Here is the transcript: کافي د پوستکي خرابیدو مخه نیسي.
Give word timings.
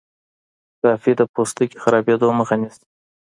کافي 0.81 1.11
د 1.19 1.21
پوستکي 1.33 1.77
خرابیدو 1.83 2.27
مخه 2.39 2.55
نیسي. 2.61 2.83